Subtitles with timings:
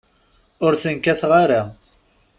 [0.65, 1.61] Ur ten-kkateɣ ara.